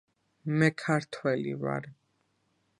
[0.61, 1.89] მე ქართველი ვარ.